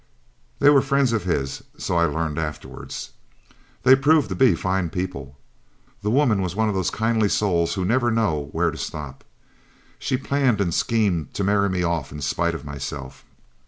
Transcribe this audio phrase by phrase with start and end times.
[0.57, 3.11] They were friends of his, so I learned afterwards.
[3.83, 5.37] They proved to be fine people.
[6.01, 9.23] The woman was one of those kindly souls who never know where to stop.
[9.99, 13.25] She planned and schemed to marry me off in spite of myself.